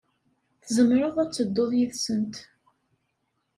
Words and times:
Tzemreḍ 0.63 1.15
ad 1.23 1.31
tedduḍ 1.31 1.71
yid-sent. 1.77 2.35